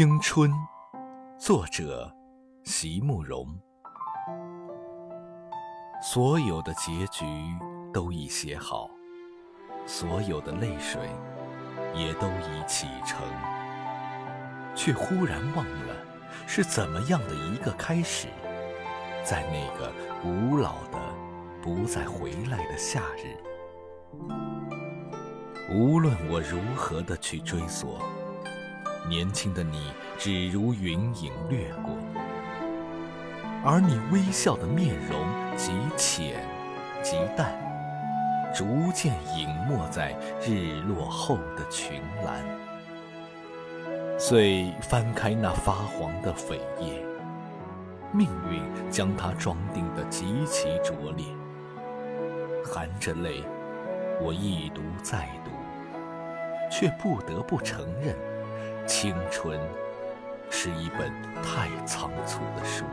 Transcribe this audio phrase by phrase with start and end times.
[0.00, 0.50] 青春，
[1.38, 2.10] 作者
[2.64, 3.46] 席慕容。
[6.02, 7.26] 所有的结局
[7.92, 8.88] 都已写好，
[9.84, 11.02] 所有的泪水
[11.94, 13.20] 也都已启程，
[14.74, 15.94] 却忽然忘了
[16.46, 18.28] 是怎么样的一个开始，
[19.22, 19.92] 在那个
[20.22, 20.98] 古老的、
[21.60, 23.36] 不再回来的夏日。
[25.70, 28.00] 无论我如何的去追索。
[29.08, 31.94] 年轻的你，只如云影掠过，
[33.64, 35.18] 而你微笑的面容
[35.56, 36.46] 极浅
[37.02, 37.52] 极淡，
[38.54, 40.16] 逐渐隐没在
[40.46, 42.40] 日落后的群岚。
[44.18, 47.02] 遂翻开那发黄的扉页，
[48.12, 51.24] 命运将它装订得极其拙劣。
[52.62, 53.42] 含着泪，
[54.20, 55.50] 我一读再读，
[56.70, 58.14] 却不得不承认。
[58.92, 59.56] 青春
[60.50, 61.12] 是一本
[61.44, 62.84] 太仓促的书。